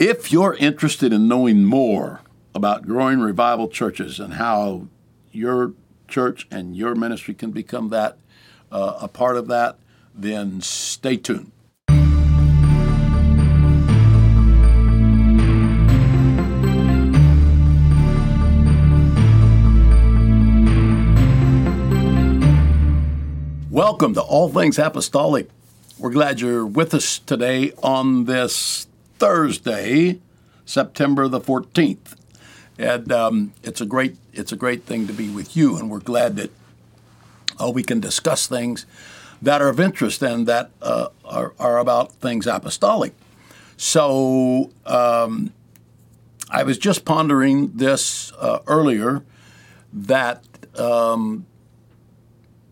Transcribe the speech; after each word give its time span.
If 0.00 0.32
you're 0.32 0.54
interested 0.54 1.12
in 1.12 1.28
knowing 1.28 1.66
more 1.66 2.22
about 2.54 2.86
growing 2.86 3.20
revival 3.20 3.68
churches 3.68 4.18
and 4.18 4.32
how 4.32 4.86
your 5.30 5.74
church 6.08 6.48
and 6.50 6.74
your 6.74 6.94
ministry 6.94 7.34
can 7.34 7.50
become 7.50 7.90
that 7.90 8.16
uh, 8.72 8.96
a 9.02 9.08
part 9.08 9.36
of 9.36 9.48
that, 9.48 9.76
then 10.14 10.62
stay 10.62 11.18
tuned. 11.18 11.52
Welcome 23.70 24.14
to 24.14 24.22
All 24.22 24.48
Things 24.48 24.78
Apostolic. 24.78 25.50
We're 25.98 26.08
glad 26.08 26.40
you're 26.40 26.64
with 26.64 26.94
us 26.94 27.18
today 27.18 27.72
on 27.82 28.24
this 28.24 28.86
Thursday, 29.20 30.18
September 30.64 31.28
the 31.28 31.40
14th. 31.40 32.16
And 32.78 33.12
um, 33.12 33.52
it's 33.62 33.82
a 33.82 33.86
great 33.86 34.16
it's 34.32 34.50
a 34.50 34.56
great 34.56 34.84
thing 34.84 35.06
to 35.06 35.12
be 35.12 35.28
with 35.28 35.54
you, 35.54 35.76
and 35.76 35.90
we're 35.90 36.00
glad 36.00 36.36
that 36.36 36.50
uh, 37.60 37.70
we 37.70 37.82
can 37.82 38.00
discuss 38.00 38.46
things 38.46 38.86
that 39.42 39.60
are 39.60 39.68
of 39.68 39.78
interest 39.78 40.22
and 40.22 40.46
that 40.46 40.70
uh, 40.80 41.08
are, 41.24 41.52
are, 41.58 41.78
about 41.78 42.12
things 42.12 42.46
apostolic. 42.46 43.12
So 43.76 44.70
um, 44.86 45.52
I 46.50 46.62
was 46.62 46.78
just 46.78 47.04
pondering 47.04 47.72
this 47.74 48.32
uh, 48.38 48.60
earlier 48.66 49.22
that 49.92 50.44
um, 50.78 51.44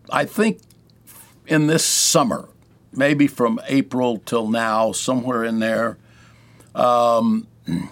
I 0.09 0.25
think 0.25 0.59
in 1.45 1.67
this 1.67 1.85
summer, 1.85 2.49
maybe 2.91 3.27
from 3.27 3.59
April 3.67 4.17
till 4.25 4.47
now, 4.47 4.91
somewhere 4.91 5.43
in 5.43 5.59
there, 5.59 5.97
um, 6.75 7.47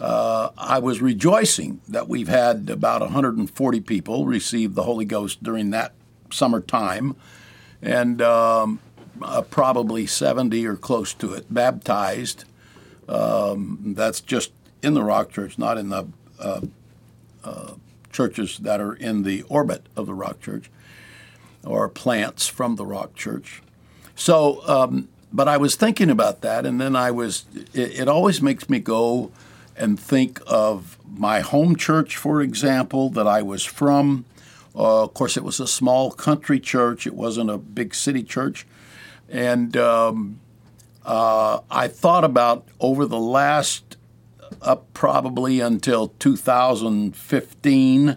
uh, 0.00 0.50
I 0.56 0.78
was 0.78 1.00
rejoicing 1.00 1.80
that 1.88 2.08
we've 2.08 2.28
had 2.28 2.68
about 2.70 3.00
140 3.00 3.80
people 3.80 4.26
receive 4.26 4.74
the 4.74 4.82
Holy 4.82 5.04
Ghost 5.04 5.42
during 5.42 5.70
that 5.70 5.92
summer 6.30 6.60
time, 6.60 7.16
and 7.82 8.20
um, 8.22 8.80
uh, 9.22 9.42
probably 9.42 10.06
70 10.06 10.66
or 10.66 10.76
close 10.76 11.14
to 11.14 11.32
it 11.32 11.52
baptized. 11.52 12.44
Um, 13.08 13.94
that's 13.96 14.20
just 14.20 14.52
in 14.82 14.94
the 14.94 15.02
Rock 15.02 15.30
Church, 15.30 15.58
not 15.58 15.78
in 15.78 15.90
the 15.90 16.06
uh, 16.38 16.60
uh 17.42 17.74
churches 18.10 18.58
that 18.58 18.80
are 18.80 18.94
in 18.94 19.24
the 19.24 19.42
orbit 19.42 19.86
of 19.96 20.06
the 20.06 20.14
Rock 20.14 20.40
Church 20.40 20.70
or 21.64 21.88
plants 21.88 22.46
from 22.46 22.76
the 22.76 22.86
Rock 22.86 23.14
Church. 23.14 23.62
So 24.14 24.62
um, 24.68 25.08
but 25.34 25.48
I 25.48 25.56
was 25.56 25.74
thinking 25.74 26.10
about 26.10 26.42
that, 26.42 26.64
and 26.64 26.80
then 26.80 26.94
I 26.94 27.10
was, 27.10 27.44
it, 27.74 27.98
it, 28.00 28.08
always 28.08 28.40
makes 28.40 28.70
me 28.70 28.78
go 28.78 29.32
and 29.76 29.98
think 29.98 30.40
of 30.46 30.96
my 31.04 31.40
home 31.40 31.74
church, 31.74 32.16
for 32.16 32.40
example, 32.40 33.10
that 33.10 33.26
I 33.26 33.42
was 33.42 33.64
from. 33.64 34.26
Uh, 34.76 35.02
of 35.02 35.12
course, 35.12 35.36
it 35.36 35.42
was 35.42 35.58
a 35.58 35.66
small 35.66 36.12
country 36.12 36.60
church, 36.60 37.04
it 37.04 37.16
wasn't 37.16 37.50
a 37.50 37.58
big 37.58 37.96
city 37.96 38.22
church. 38.22 38.64
And 39.28 39.76
um, 39.76 40.38
uh, 41.04 41.58
I 41.68 41.88
thought 41.88 42.22
about 42.22 42.68
over 42.78 43.04
the 43.04 43.18
last, 43.18 43.96
up 44.62 44.94
probably 44.94 45.58
until 45.58 46.08
2015, 46.20 48.16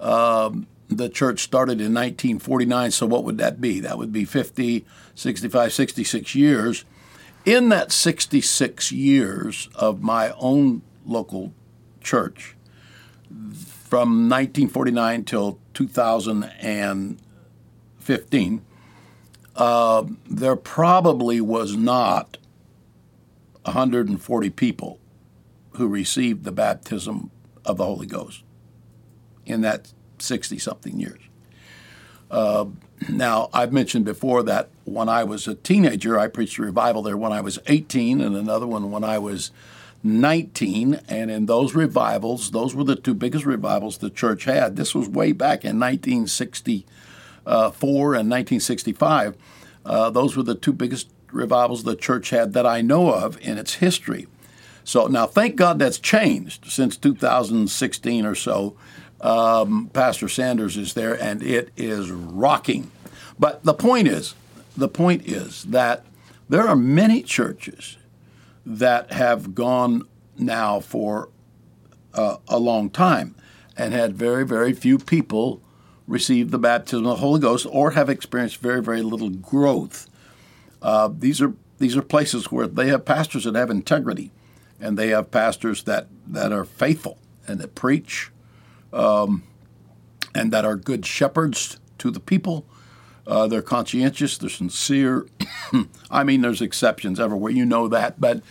um, 0.00 0.66
the 0.96 1.08
church 1.08 1.40
started 1.40 1.80
in 1.80 1.94
1949, 1.94 2.90
so 2.90 3.06
what 3.06 3.24
would 3.24 3.38
that 3.38 3.60
be? 3.60 3.80
That 3.80 3.98
would 3.98 4.12
be 4.12 4.24
50, 4.24 4.84
65, 5.14 5.72
66 5.72 6.34
years. 6.34 6.84
In 7.44 7.68
that 7.70 7.90
66 7.92 8.92
years 8.92 9.68
of 9.74 10.02
my 10.02 10.32
own 10.38 10.82
local 11.04 11.52
church, 12.00 12.54
from 13.92 14.28
1949 14.28 15.24
till 15.24 15.58
2015, 15.74 18.64
uh, 19.54 20.04
there 20.30 20.56
probably 20.56 21.38
was 21.40 21.76
not 21.76 22.38
140 23.64 24.50
people 24.50 24.98
who 25.72 25.88
received 25.88 26.44
the 26.44 26.52
baptism 26.52 27.30
of 27.64 27.76
the 27.76 27.84
Holy 27.84 28.06
Ghost 28.06 28.44
in 29.44 29.60
that 29.62 29.92
60 30.22 30.58
something 30.58 30.98
years. 30.98 31.20
Uh, 32.30 32.66
now, 33.08 33.50
I've 33.52 33.72
mentioned 33.72 34.04
before 34.04 34.42
that 34.44 34.68
when 34.84 35.08
I 35.08 35.24
was 35.24 35.46
a 35.46 35.54
teenager, 35.54 36.18
I 36.18 36.28
preached 36.28 36.58
a 36.58 36.62
revival 36.62 37.02
there 37.02 37.16
when 37.16 37.32
I 37.32 37.40
was 37.40 37.58
18 37.66 38.20
and 38.20 38.36
another 38.36 38.66
one 38.66 38.90
when 38.90 39.04
I 39.04 39.18
was 39.18 39.50
19. 40.02 41.00
And 41.08 41.30
in 41.30 41.46
those 41.46 41.74
revivals, 41.74 42.52
those 42.52 42.74
were 42.74 42.84
the 42.84 42.96
two 42.96 43.14
biggest 43.14 43.44
revivals 43.44 43.98
the 43.98 44.10
church 44.10 44.44
had. 44.44 44.76
This 44.76 44.94
was 44.94 45.08
way 45.08 45.32
back 45.32 45.64
in 45.64 45.78
1964 45.78 48.14
and 48.14 48.30
1965. 48.30 49.36
Uh, 49.84 50.10
those 50.10 50.36
were 50.36 50.44
the 50.44 50.54
two 50.54 50.72
biggest 50.72 51.08
revivals 51.32 51.82
the 51.82 51.96
church 51.96 52.30
had 52.30 52.52
that 52.52 52.66
I 52.66 52.80
know 52.80 53.12
of 53.12 53.38
in 53.40 53.58
its 53.58 53.74
history. 53.74 54.28
So 54.84 55.06
now, 55.06 55.26
thank 55.26 55.56
God 55.56 55.78
that's 55.78 55.98
changed 55.98 56.70
since 56.70 56.96
2016 56.96 58.26
or 58.26 58.34
so 58.34 58.76
um, 59.22 59.90
Pastor 59.92 60.28
Sanders 60.28 60.76
is 60.76 60.94
there, 60.94 61.20
and 61.20 61.42
it 61.42 61.70
is 61.76 62.10
rocking. 62.10 62.90
But 63.38 63.64
the 63.64 63.74
point 63.74 64.08
is, 64.08 64.34
the 64.76 64.88
point 64.88 65.26
is 65.26 65.64
that 65.64 66.04
there 66.48 66.66
are 66.66 66.76
many 66.76 67.22
churches 67.22 67.96
that 68.66 69.12
have 69.12 69.54
gone 69.54 70.06
now 70.36 70.80
for 70.80 71.28
uh, 72.14 72.36
a 72.48 72.58
long 72.58 72.90
time 72.90 73.34
and 73.76 73.94
had 73.94 74.14
very, 74.14 74.44
very 74.44 74.72
few 74.72 74.98
people 74.98 75.62
receive 76.06 76.50
the 76.50 76.58
baptism 76.58 77.06
of 77.06 77.10
the 77.10 77.16
Holy 77.16 77.40
Ghost 77.40 77.66
or 77.70 77.92
have 77.92 78.10
experienced 78.10 78.58
very, 78.58 78.82
very 78.82 79.02
little 79.02 79.30
growth. 79.30 80.10
Uh, 80.80 81.08
these 81.16 81.40
are 81.40 81.54
these 81.78 81.96
are 81.96 82.02
places 82.02 82.52
where 82.52 82.66
they 82.66 82.88
have 82.88 83.04
pastors 83.04 83.44
that 83.44 83.54
have 83.54 83.70
integrity, 83.70 84.30
and 84.80 84.98
they 84.98 85.08
have 85.08 85.30
pastors 85.30 85.84
that 85.84 86.08
that 86.26 86.52
are 86.52 86.64
faithful 86.64 87.18
and 87.46 87.60
that 87.60 87.74
preach 87.74 88.30
um, 88.92 89.42
and 90.34 90.52
that 90.52 90.64
are 90.64 90.76
good 90.76 91.06
shepherds 91.06 91.78
to 91.98 92.10
the 92.10 92.20
people. 92.20 92.66
Uh, 93.26 93.46
they're 93.46 93.62
conscientious, 93.62 94.36
they're 94.36 94.50
sincere. 94.50 95.26
I 96.10 96.24
mean, 96.24 96.40
there's 96.40 96.60
exceptions 96.60 97.20
everywhere, 97.20 97.52
you 97.52 97.64
know 97.64 97.88
that, 97.88 98.20
but 98.20 98.42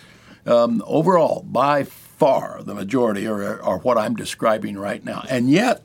um, 0.46 0.82
overall, 0.86 1.44
by 1.44 1.84
far, 1.84 2.62
the 2.64 2.74
majority 2.74 3.28
are, 3.28 3.62
are 3.62 3.80
what 3.80 3.98
I'm 3.98 4.16
describing 4.16 4.78
right 4.78 5.04
now. 5.04 5.24
And 5.30 5.50
yet, 5.50 5.84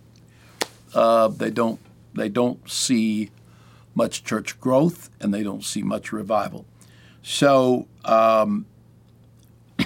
uh, 0.94 1.28
they 1.28 1.50
don't 1.50 1.80
they 2.14 2.28
don't 2.28 2.68
see 2.70 3.30
much 3.94 4.24
church 4.24 4.58
growth 4.60 5.10
and 5.20 5.32
they 5.32 5.42
don't 5.42 5.64
see 5.64 5.82
much 5.82 6.12
revival. 6.12 6.64
So 7.22 7.86
um, 8.04 8.66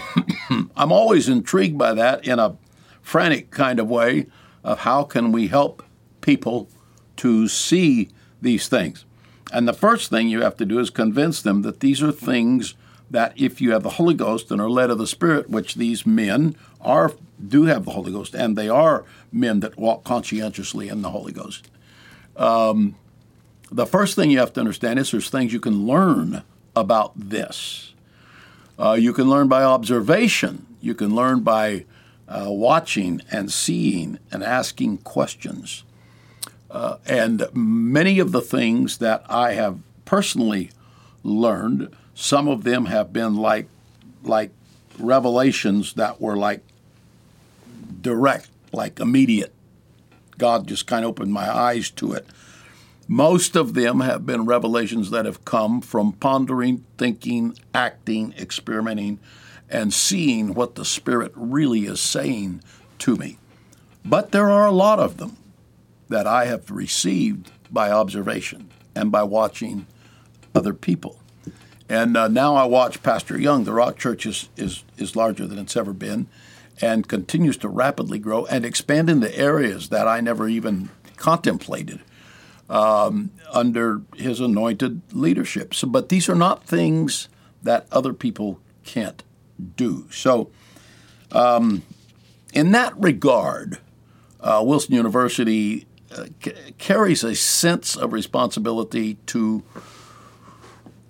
I'm 0.77 0.93
always 0.93 1.29
intrigued 1.29 1.79
by 1.79 1.95
that 1.95 2.27
in 2.27 2.39
a 2.39 2.57
frantic 3.03 3.51
kind 3.51 3.81
of 3.81 3.89
way 3.89 4.27
of 4.63 4.81
how 4.81 5.05
can 5.05 5.33
we 5.33 5.49
help 5.49 5.83
people 6.21 6.69
to 7.17 7.49
see 7.49 8.09
these 8.41 8.69
things. 8.69 9.05
And 9.53 9.67
the 9.67 9.73
first 9.73 10.11
thing 10.11 10.29
you 10.29 10.43
have 10.43 10.57
to 10.59 10.65
do 10.65 10.79
is 10.79 10.91
convince 10.91 11.43
them 11.43 11.63
that 11.63 11.81
these 11.81 12.03
are 12.03 12.13
things 12.13 12.75
that 13.11 13.33
if 13.37 13.61
you 13.61 13.73
have 13.73 13.83
the 13.83 13.91
Holy 13.91 14.15
Ghost 14.15 14.51
and 14.51 14.61
are 14.61 14.71
led 14.71 14.91
of 14.91 14.99
the 14.99 15.07
Spirit, 15.07 15.51
which 15.51 15.75
these 15.75 16.07
men 16.07 16.55
are 16.81 17.13
do 17.47 17.65
have 17.65 17.85
the 17.85 17.93
Holy 17.93 18.13
Ghost, 18.13 18.35
and 18.35 18.57
they 18.57 18.69
are 18.69 19.05
men 19.33 19.61
that 19.61 19.77
walk 19.77 20.05
conscientiously 20.05 20.89
in 20.89 21.03
the 21.03 21.11
Holy 21.11 21.33
Ghost. 21.33 21.71
Um, 22.37 22.97
the 23.73 23.87
first 23.87 24.15
thing 24.15 24.31
you 24.31 24.39
have 24.39 24.53
to 24.55 24.61
understand 24.61 24.99
is 24.99 25.11
there's 25.11 25.31
things 25.31 25.53
you 25.53 25.61
can 25.61 25.87
learn 25.87 26.43
about 26.77 27.13
this. 27.17 27.95
Uh, 28.79 28.93
you 28.93 29.13
can 29.13 29.29
learn 29.29 29.49
by 29.49 29.63
observation. 29.63 30.67
You 30.81 30.95
can 30.95 31.15
learn 31.15 31.41
by 31.41 31.85
uh, 32.31 32.47
watching 32.49 33.21
and 33.31 33.53
seeing 33.53 34.19
and 34.31 34.43
asking 34.43 34.99
questions. 34.99 35.83
Uh, 36.71 36.99
and 37.05 37.47
many 37.53 38.21
of 38.21 38.31
the 38.31 38.41
things 38.41 38.99
that 38.99 39.25
I 39.29 39.55
have 39.55 39.81
personally 40.05 40.71
learned, 41.25 41.95
some 42.15 42.47
of 42.47 42.63
them 42.63 42.87
have 42.87 43.13
been 43.13 43.37
like 43.37 43.69
like 44.23 44.53
revelations 44.99 45.95
that 45.95 46.21
were 46.21 46.37
like 46.37 46.63
direct, 48.01 48.49
like 48.73 49.01
immediate. 49.01 49.53
God 50.39 50.69
just 50.69 50.87
kind 50.87 51.05
of 51.05 51.11
opened 51.11 51.33
my 51.33 51.51
eyes 51.51 51.91
to 51.91 52.13
it. 52.13 52.27
Most 53.09 53.57
of 53.57 53.75
them 53.75 54.01
have 54.01 54.25
been 54.25 54.45
revelations 54.45 55.11
that 55.11 55.25
have 55.25 55.45
come 55.45 55.81
from 55.81 56.13
pondering, 56.13 56.85
thinking, 56.97 57.59
acting, 57.75 58.33
experimenting, 58.39 59.19
and 59.71 59.95
seeing 59.95 60.55
what 60.55 60.75
the 60.75 60.85
Spirit 60.85 61.33
really 61.35 61.87
is 61.87 62.01
saying 62.01 62.63
to 62.99 63.17
me. 63.17 63.39
But 64.05 64.33
there 64.33 64.51
are 64.51 64.67
a 64.67 64.73
lot 64.73 64.99
of 64.99 65.17
them 65.17 65.37
that 66.09 66.27
I 66.27 66.47
have 66.47 66.71
received 66.71 67.53
by 67.71 67.91
observation 67.91 68.71
and 68.95 69.13
by 69.13 69.23
watching 69.23 69.87
other 70.55 70.75
people. 70.75 71.19
And 71.89 72.17
uh, 72.17 72.29
now 72.29 72.57
I 72.57 72.65
watch 72.65 73.03
Pastor 73.03 73.39
Young. 73.39 73.65
The 73.65 73.73
Rock 73.73 73.97
Church 73.97 74.27
is, 74.27 74.49
is, 74.57 74.85
is 74.97 75.17
larger 75.17 75.47
than 75.47 75.59
it's 75.59 75.77
ever 75.77 75.93
been 75.93 76.29
and 76.81 77.09
continues 77.09 77.57
to 77.59 77.69
rapidly 77.69 78.19
grow 78.19 78.47
and 78.47 78.65
expand 78.65 79.11
into 79.11 79.37
areas 79.37 79.91
that 79.91 80.09
I 80.09 80.21
never 80.21 80.49
even 80.49 80.91
contemplated 81.17 82.01
um, 82.69 83.31
under 83.53 84.03
his 84.17 84.41
anointed 84.41 85.03
leadership. 85.13 85.75
So, 85.75 85.87
but 85.89 86.09
these 86.09 86.29
are 86.29 86.35
not 86.35 86.65
things 86.65 87.29
that 87.63 87.87
other 87.93 88.13
people 88.15 88.61
can't 88.85 89.23
do. 89.61 90.07
So, 90.11 90.51
um, 91.33 91.83
in 92.53 92.73
that 92.73 92.99
regard, 92.99 93.79
uh, 94.41 94.63
Wilson 94.65 94.95
University 94.95 95.87
uh, 96.11 96.25
c- 96.43 96.53
carries 96.79 97.23
a 97.23 97.35
sense 97.35 97.97
of 97.97 98.13
responsibility 98.13 99.15
to 99.27 99.63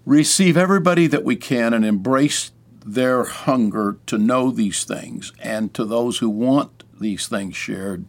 receive 0.04 0.56
everybody 0.56 1.06
that 1.06 1.24
we 1.24 1.36
can 1.36 1.72
and 1.72 1.84
embrace 1.84 2.50
their 2.84 3.24
hunger 3.24 3.98
to 4.06 4.18
know 4.18 4.50
these 4.50 4.84
things. 4.84 5.32
And 5.40 5.72
to 5.74 5.84
those 5.84 6.18
who 6.18 6.28
want 6.28 6.84
these 7.00 7.28
things 7.28 7.56
shared, 7.56 8.04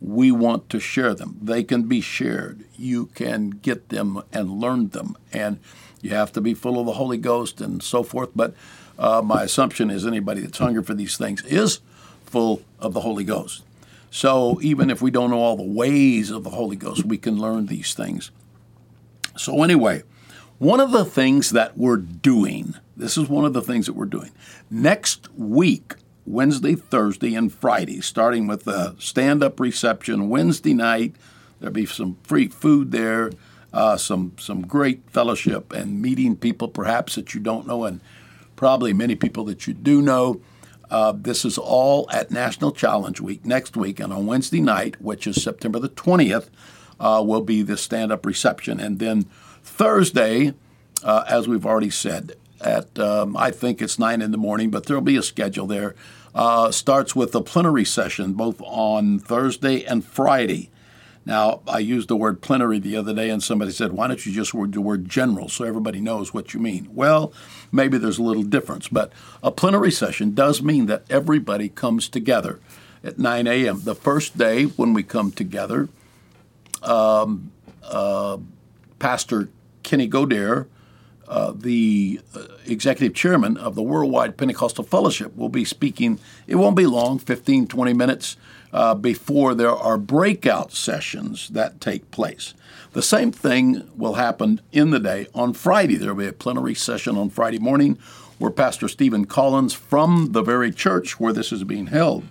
we 0.00 0.30
want 0.30 0.68
to 0.70 0.78
share 0.78 1.14
them. 1.14 1.38
They 1.40 1.64
can 1.64 1.84
be 1.84 2.00
shared. 2.00 2.64
You 2.76 3.06
can 3.06 3.50
get 3.50 3.88
them 3.88 4.22
and 4.32 4.60
learn 4.60 4.90
them. 4.90 5.16
And 5.32 5.58
you 6.00 6.10
have 6.10 6.32
to 6.32 6.40
be 6.40 6.54
full 6.54 6.78
of 6.78 6.86
the 6.86 6.92
Holy 6.92 7.16
Ghost 7.16 7.60
and 7.60 7.82
so 7.82 8.02
forth. 8.02 8.30
But 8.34 8.54
uh, 8.98 9.22
my 9.24 9.42
assumption 9.42 9.90
is 9.90 10.06
anybody 10.06 10.40
that's 10.40 10.58
hungry 10.58 10.82
for 10.82 10.94
these 10.94 11.16
things 11.16 11.44
is 11.44 11.80
full 12.24 12.62
of 12.78 12.94
the 12.94 13.00
Holy 13.00 13.24
Ghost. 13.24 13.62
So 14.10 14.58
even 14.62 14.90
if 14.90 15.02
we 15.02 15.10
don't 15.10 15.30
know 15.30 15.38
all 15.38 15.56
the 15.56 15.62
ways 15.62 16.30
of 16.30 16.44
the 16.44 16.50
Holy 16.50 16.76
Ghost, 16.76 17.04
we 17.04 17.18
can 17.18 17.38
learn 17.38 17.66
these 17.66 17.94
things. 17.94 18.30
So, 19.36 19.62
anyway, 19.62 20.02
one 20.58 20.80
of 20.80 20.90
the 20.90 21.04
things 21.04 21.50
that 21.50 21.78
we're 21.78 21.96
doing, 21.96 22.74
this 22.96 23.16
is 23.16 23.28
one 23.28 23.44
of 23.44 23.52
the 23.52 23.62
things 23.62 23.86
that 23.86 23.92
we're 23.92 24.06
doing. 24.06 24.32
Next 24.68 25.28
week, 25.36 25.94
Wednesday, 26.26 26.74
Thursday, 26.74 27.34
and 27.34 27.52
Friday, 27.52 28.00
starting 28.00 28.46
with 28.46 28.64
the 28.64 28.96
stand 28.98 29.42
up 29.42 29.60
reception 29.60 30.28
Wednesday 30.28 30.74
night. 30.74 31.14
There'll 31.60 31.72
be 31.72 31.86
some 31.86 32.18
free 32.24 32.48
food 32.48 32.90
there, 32.90 33.30
uh, 33.72 33.96
some, 33.96 34.32
some 34.38 34.66
great 34.66 35.08
fellowship, 35.08 35.72
and 35.72 36.02
meeting 36.02 36.36
people 36.36 36.68
perhaps 36.68 37.14
that 37.14 37.34
you 37.34 37.40
don't 37.40 37.66
know, 37.66 37.84
and 37.84 38.00
probably 38.58 38.92
many 38.92 39.14
people 39.14 39.44
that 39.44 39.68
you 39.68 39.72
do 39.72 40.02
know. 40.02 40.40
Uh, 40.90 41.12
this 41.12 41.44
is 41.44 41.56
all 41.58 42.10
at 42.10 42.32
National 42.32 42.72
Challenge 42.72 43.20
Week 43.20 43.46
next 43.46 43.76
week, 43.76 44.00
and 44.00 44.12
on 44.12 44.26
Wednesday 44.26 44.60
night, 44.60 45.00
which 45.00 45.28
is 45.28 45.40
September 45.40 45.78
the 45.78 45.88
20th, 45.88 46.48
uh, 46.98 47.22
will 47.24 47.40
be 47.40 47.62
the 47.62 47.76
stand 47.76 48.10
up 48.10 48.26
reception. 48.26 48.80
And 48.80 48.98
then 48.98 49.26
Thursday, 49.62 50.54
uh, 51.04 51.24
as 51.28 51.46
we've 51.46 51.64
already 51.64 51.90
said, 51.90 52.32
at 52.60 52.98
um, 52.98 53.36
I 53.36 53.52
think 53.52 53.80
it's 53.80 53.96
9 53.96 54.20
in 54.20 54.32
the 54.32 54.38
morning, 54.38 54.70
but 54.70 54.86
there'll 54.86 55.02
be 55.02 55.16
a 55.16 55.22
schedule 55.22 55.68
there. 55.68 55.94
Uh, 56.34 56.72
starts 56.72 57.14
with 57.14 57.32
a 57.36 57.40
plenary 57.40 57.84
session 57.84 58.32
both 58.32 58.60
on 58.62 59.20
Thursday 59.20 59.84
and 59.84 60.04
Friday. 60.04 60.68
Now, 61.28 61.60
I 61.68 61.80
used 61.80 62.08
the 62.08 62.16
word 62.16 62.40
plenary 62.40 62.78
the 62.78 62.96
other 62.96 63.12
day, 63.12 63.28
and 63.28 63.42
somebody 63.42 63.70
said, 63.70 63.92
Why 63.92 64.08
don't 64.08 64.24
you 64.24 64.32
just 64.32 64.54
use 64.54 64.70
the 64.70 64.80
word 64.80 65.10
general 65.10 65.50
so 65.50 65.66
everybody 65.66 66.00
knows 66.00 66.32
what 66.32 66.54
you 66.54 66.58
mean? 66.58 66.88
Well, 66.94 67.34
maybe 67.70 67.98
there's 67.98 68.16
a 68.16 68.22
little 68.22 68.42
difference, 68.42 68.88
but 68.88 69.12
a 69.42 69.52
plenary 69.52 69.92
session 69.92 70.32
does 70.32 70.62
mean 70.62 70.86
that 70.86 71.04
everybody 71.10 71.68
comes 71.68 72.08
together 72.08 72.60
at 73.04 73.18
9 73.18 73.46
a.m. 73.46 73.82
The 73.84 73.94
first 73.94 74.38
day 74.38 74.64
when 74.64 74.94
we 74.94 75.02
come 75.02 75.30
together, 75.30 75.90
um, 76.82 77.52
uh, 77.84 78.38
Pastor 78.98 79.50
Kenny 79.82 80.08
Godair, 80.08 80.66
uh, 81.28 81.52
the 81.54 82.22
uh, 82.34 82.44
executive 82.64 83.14
chairman 83.14 83.58
of 83.58 83.74
the 83.74 83.82
Worldwide 83.82 84.38
Pentecostal 84.38 84.82
Fellowship, 84.82 85.36
will 85.36 85.50
be 85.50 85.66
speaking. 85.66 86.20
It 86.46 86.54
won't 86.54 86.74
be 86.74 86.86
long 86.86 87.18
15, 87.18 87.66
20 87.66 87.92
minutes 87.92 88.38
uh, 88.72 88.94
before 88.94 89.54
there 89.54 89.74
are 89.74 89.98
breakout 89.98 90.72
sessions 90.72 91.48
that 91.50 91.80
take 91.80 92.10
place. 92.10 92.54
The 92.92 93.02
same 93.02 93.32
thing 93.32 93.88
will 93.96 94.14
happen 94.14 94.60
in 94.72 94.90
the 94.90 95.00
day 95.00 95.26
on 95.34 95.52
Friday. 95.52 95.96
There 95.96 96.14
will 96.14 96.22
be 96.22 96.28
a 96.28 96.32
plenary 96.32 96.74
session 96.74 97.16
on 97.16 97.30
Friday 97.30 97.58
morning 97.58 97.98
where 98.38 98.50
Pastor 98.50 98.88
Stephen 98.88 99.24
Collins 99.24 99.74
from 99.74 100.32
the 100.32 100.42
very 100.42 100.70
church 100.70 101.18
where 101.18 101.32
this 101.32 101.52
is 101.52 101.64
being 101.64 101.88
held, 101.88 102.24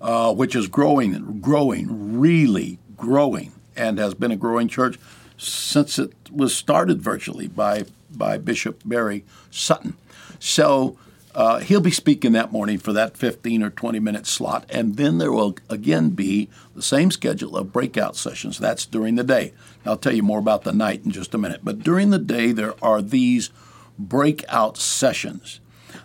uh, 0.00 0.32
which 0.34 0.56
is 0.56 0.68
growing, 0.68 1.40
growing, 1.40 2.18
really 2.18 2.78
growing, 2.96 3.52
and 3.76 3.98
has 3.98 4.14
been 4.14 4.30
a 4.30 4.36
growing 4.36 4.68
church 4.68 4.98
since 5.36 5.98
it 5.98 6.12
was 6.30 6.54
started 6.54 7.00
virtually 7.00 7.48
by 7.48 7.84
by 8.10 8.36
Bishop 8.38 8.82
Barry 8.84 9.24
Sutton. 9.50 9.96
So 10.38 10.98
uh, 11.34 11.60
he'll 11.60 11.80
be 11.80 11.90
speaking 11.90 12.32
that 12.32 12.50
morning 12.50 12.78
for 12.78 12.92
that 12.92 13.16
15 13.16 13.62
or 13.62 13.70
20 13.70 14.00
minute 14.00 14.26
slot, 14.26 14.64
and 14.68 14.96
then 14.96 15.18
there 15.18 15.32
will 15.32 15.56
again 15.68 16.10
be 16.10 16.48
the 16.74 16.82
same 16.82 17.10
schedule 17.10 17.56
of 17.56 17.72
breakout 17.72 18.16
sessions. 18.16 18.58
That's 18.58 18.84
during 18.84 19.14
the 19.14 19.24
day. 19.24 19.52
I'll 19.86 19.96
tell 19.96 20.12
you 20.12 20.22
more 20.22 20.40
about 20.40 20.64
the 20.64 20.72
night 20.72 21.04
in 21.04 21.12
just 21.12 21.34
a 21.34 21.38
minute. 21.38 21.60
But 21.62 21.80
during 21.80 22.10
the 22.10 22.18
day, 22.18 22.52
there 22.52 22.74
are 22.82 23.00
these 23.00 23.50
breakout 23.98 24.76
sessions. 24.76 25.60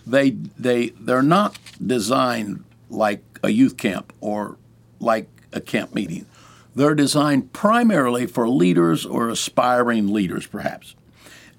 They 0.06 0.32
they 0.32 0.90
they're 0.90 1.24
not 1.24 1.58
designed 1.86 2.64
like 2.90 3.24
a 3.44 3.50
youth 3.50 3.78
camp 3.78 4.14
or 4.22 4.58
like 5.00 5.28
a 5.52 5.62
camp 5.62 5.96
meeting. 5.96 6.28
They're 6.76 6.96
designed 6.96 7.52
primarily 7.52 8.28
for 8.28 8.48
leaders 8.48 9.06
or 9.06 9.30
aspiring 9.30 10.14
leaders, 10.14 10.46
perhaps, 10.46 10.96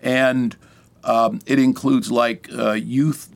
and 0.01 0.57
um, 1.03 1.41
it 1.47 1.59
includes 1.59 2.13
like 2.13 2.49
uh, 2.53 2.73
youth 2.73 3.36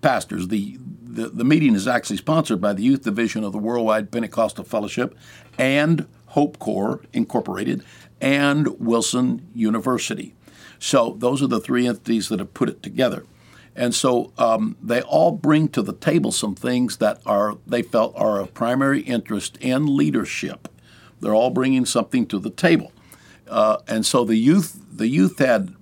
pastors. 0.00 0.48
The, 0.48 0.78
the, 1.02 1.28
the 1.28 1.44
meeting 1.44 1.74
is 1.74 1.88
actually 1.88 2.16
sponsored 2.16 2.60
by 2.60 2.72
the 2.72 2.82
Youth 2.82 3.02
Division 3.02 3.44
of 3.44 3.52
the 3.52 3.58
Worldwide 3.58 4.10
Pentecostal 4.10 4.64
Fellowship 4.64 5.16
and 5.58 6.06
Hope 6.26 6.58
Corps 6.58 7.02
Incorporated 7.12 7.82
and 8.20 8.78
Wilson 8.78 9.48
University. 9.54 10.34
So 10.78 11.16
those 11.18 11.42
are 11.42 11.46
the 11.46 11.60
three 11.60 11.86
entities 11.86 12.28
that 12.28 12.38
have 12.38 12.54
put 12.54 12.68
it 12.68 12.82
together. 12.82 13.24
And 13.74 13.94
so 13.94 14.32
um, 14.38 14.76
they 14.82 15.02
all 15.02 15.32
bring 15.32 15.68
to 15.68 15.82
the 15.82 15.92
table 15.92 16.32
some 16.32 16.56
things 16.56 16.96
that 16.96 17.20
are 17.24 17.58
they 17.66 17.82
felt 17.82 18.12
are 18.16 18.40
of 18.40 18.52
primary 18.52 19.02
interest 19.02 19.56
in 19.58 19.96
leadership. 19.96 20.68
They're 21.20 21.34
all 21.34 21.50
bringing 21.50 21.84
something 21.84 22.26
to 22.26 22.40
the 22.40 22.50
table, 22.50 22.92
uh, 23.48 23.78
and 23.86 24.04
so 24.04 24.24
the 24.24 24.36
youth 24.36 24.84
the 24.90 25.06
youth 25.06 25.38
had 25.38 25.74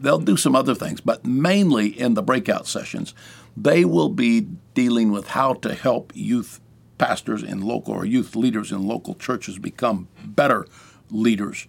they'll 0.00 0.18
do 0.18 0.36
some 0.36 0.54
other 0.54 0.74
things, 0.74 1.00
but 1.00 1.26
mainly 1.26 1.88
in 1.88 2.14
the 2.14 2.22
breakout 2.22 2.66
sessions, 2.66 3.14
they 3.56 3.84
will 3.84 4.10
be 4.10 4.48
dealing 4.74 5.10
with 5.10 5.28
how 5.28 5.54
to 5.54 5.74
help 5.74 6.12
youth 6.14 6.60
pastors 6.98 7.42
in 7.42 7.60
local 7.60 7.94
or 7.94 8.04
youth 8.04 8.36
leaders 8.36 8.72
in 8.72 8.86
local 8.86 9.14
churches 9.14 9.58
become 9.58 10.08
better 10.24 10.66
leaders, 11.10 11.66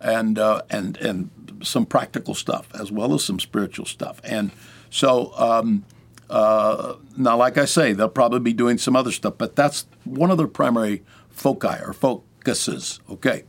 and 0.00 0.38
uh, 0.38 0.62
and 0.70 0.96
and 0.98 1.30
some 1.62 1.86
practical 1.86 2.34
stuff 2.34 2.68
as 2.78 2.90
well 2.90 3.14
as 3.14 3.24
some 3.24 3.38
spiritual 3.38 3.86
stuff. 3.86 4.20
And 4.24 4.50
so 4.90 5.32
um, 5.36 5.84
uh, 6.28 6.94
now, 7.16 7.36
like 7.36 7.58
I 7.58 7.64
say, 7.64 7.92
they'll 7.92 8.08
probably 8.08 8.40
be 8.40 8.52
doing 8.52 8.78
some 8.78 8.96
other 8.96 9.12
stuff, 9.12 9.34
but 9.36 9.56
that's 9.56 9.86
one 10.04 10.30
of 10.30 10.38
their 10.38 10.46
primary 10.46 11.02
foci 11.28 11.68
or 11.84 11.92
focuses. 11.92 13.00
Okay, 13.10 13.44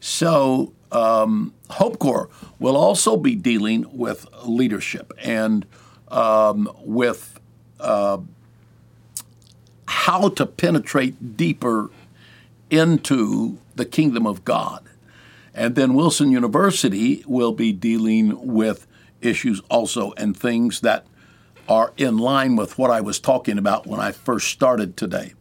so 0.00 0.72
um, 0.92 1.54
Hope 1.70 1.98
Corps 1.98 2.30
will 2.58 2.76
also 2.76 3.16
be 3.16 3.34
dealing 3.34 3.86
with 3.92 4.26
leadership 4.44 5.12
and 5.22 5.66
um, 6.10 6.70
with 6.80 7.38
uh, 7.78 8.18
how 9.86 10.28
to 10.30 10.46
penetrate 10.46 11.36
deeper 11.36 11.90
into 12.70 13.58
the 13.74 13.84
kingdom 13.84 14.26
of 14.26 14.44
God. 14.44 14.84
And 15.54 15.74
then 15.74 15.94
Wilson 15.94 16.30
University 16.30 17.24
will 17.26 17.52
be 17.52 17.72
dealing 17.72 18.54
with 18.54 18.86
issues 19.20 19.60
also 19.68 20.12
and 20.16 20.36
things 20.36 20.80
that 20.80 21.06
are 21.68 21.92
in 21.96 22.18
line 22.18 22.56
with 22.56 22.78
what 22.78 22.90
I 22.90 23.00
was 23.00 23.18
talking 23.18 23.58
about 23.58 23.86
when 23.86 24.00
I 24.00 24.12
first 24.12 24.48
started 24.48 24.96
today. 24.96 25.34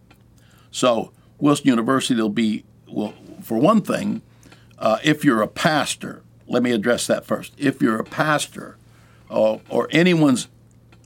So, 0.71 1.11
Wilson 1.39 1.67
University 1.67 2.21
will 2.21 2.29
be, 2.29 2.65
well, 2.87 3.13
for 3.41 3.57
one 3.57 3.81
thing, 3.81 4.21
uh, 4.77 4.99
if 5.03 5.23
you're 5.23 5.41
a 5.41 5.47
pastor, 5.47 6.21
let 6.47 6.61
me 6.61 6.71
address 6.71 7.07
that 7.07 7.25
first. 7.25 7.53
If 7.57 7.81
you're 7.81 7.99
a 7.99 8.03
pastor 8.03 8.77
or, 9.29 9.61
or 9.69 9.87
anyone's 9.91 10.47